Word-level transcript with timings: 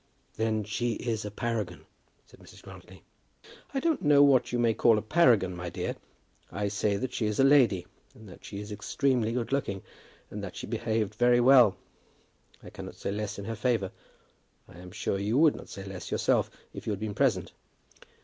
"Then 0.35 0.63
she 0.63 0.93
is 0.93 1.25
a 1.25 1.29
paragon," 1.29 1.85
said 2.25 2.39
Mrs. 2.39 2.63
Grantly. 2.63 3.03
"I 3.71 3.79
don't 3.79 4.01
know 4.01 4.23
what 4.23 4.51
you 4.51 4.57
may 4.57 4.73
call 4.73 4.97
a 4.97 5.01
paragon, 5.03 5.55
my 5.55 5.69
dear. 5.69 5.95
I 6.51 6.69
say 6.69 6.97
that 6.97 7.13
she 7.13 7.27
is 7.27 7.39
a 7.39 7.43
lady, 7.43 7.85
and 8.15 8.27
that 8.27 8.43
she 8.43 8.59
is 8.59 8.71
extremely 8.71 9.31
good 9.31 9.51
looking, 9.51 9.83
and 10.31 10.43
that 10.43 10.55
she 10.55 10.65
behaved 10.65 11.13
very 11.13 11.39
well. 11.39 11.77
I 12.63 12.71
cannot 12.71 12.95
say 12.95 13.11
less 13.11 13.37
in 13.37 13.45
her 13.45 13.55
favour. 13.55 13.91
I 14.67 14.79
am 14.79 14.89
sure 14.89 15.19
you 15.19 15.37
would 15.37 15.55
not 15.55 15.69
say 15.69 15.83
less 15.83 16.09
yourself, 16.09 16.49
if 16.73 16.87
you 16.87 16.91
had 16.93 16.99
been 16.99 17.13
present." 17.13 17.51